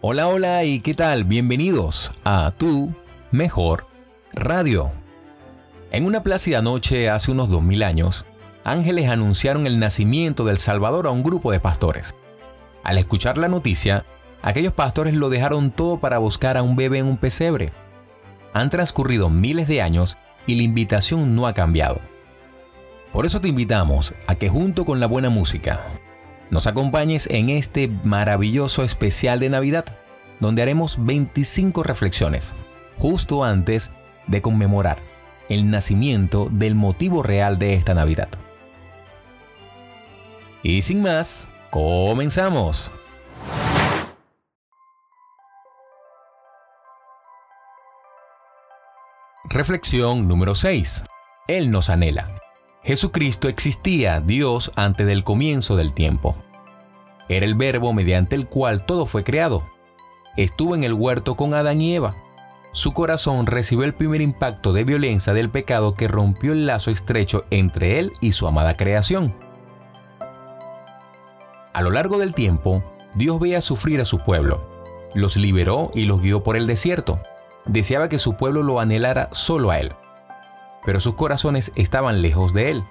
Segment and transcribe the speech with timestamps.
[0.00, 2.94] Hola, hola y qué tal, bienvenidos a Tu
[3.32, 3.88] Mejor
[4.32, 4.92] Radio.
[5.90, 8.24] En una plácida noche hace unos 2000 años,
[8.62, 12.14] ángeles anunciaron el nacimiento del Salvador a un grupo de pastores.
[12.84, 14.04] Al escuchar la noticia,
[14.40, 17.72] aquellos pastores lo dejaron todo para buscar a un bebé en un pesebre.
[18.52, 21.98] Han transcurrido miles de años y la invitación no ha cambiado.
[23.12, 25.80] Por eso te invitamos a que junto con la buena música,
[26.50, 29.84] nos acompañes en este maravilloso especial de Navidad,
[30.40, 32.54] donde haremos 25 reflexiones,
[32.96, 33.90] justo antes
[34.26, 34.98] de conmemorar
[35.48, 38.28] el nacimiento del motivo real de esta Navidad.
[40.62, 42.92] Y sin más, comenzamos.
[49.44, 51.04] Reflexión número 6.
[51.46, 52.37] Él nos anhela.
[52.88, 56.34] Jesucristo existía, Dios, antes del comienzo del tiempo.
[57.28, 59.62] Era el verbo mediante el cual todo fue creado.
[60.38, 62.16] Estuvo en el huerto con Adán y Eva.
[62.72, 67.44] Su corazón recibió el primer impacto de violencia del pecado que rompió el lazo estrecho
[67.50, 69.36] entre él y su amada creación.
[71.74, 72.82] A lo largo del tiempo,
[73.14, 74.66] Dios veía sufrir a su pueblo.
[75.14, 77.20] Los liberó y los guió por el desierto.
[77.66, 79.92] Deseaba que su pueblo lo anhelara solo a él
[80.88, 82.84] pero sus corazones estaban lejos de él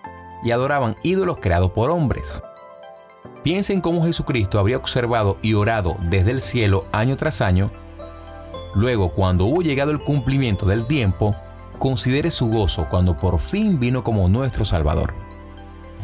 [0.43, 2.43] y adoraban ídolos creados por hombres.
[3.41, 7.71] Piensen cómo Jesucristo habría observado y orado desde el cielo año tras año.
[8.75, 11.35] Luego, cuando hubo llegado el cumplimiento del tiempo,
[11.79, 15.15] considere su gozo cuando por fin vino como nuestro Salvador.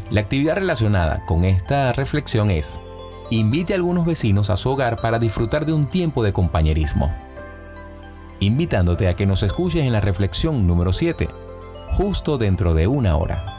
[0.09, 2.79] La actividad relacionada con esta reflexión es,
[3.29, 7.13] invite a algunos vecinos a su hogar para disfrutar de un tiempo de compañerismo.
[8.39, 11.29] Invitándote a que nos escuches en la reflexión número 7,
[11.93, 13.52] justo dentro de una hora.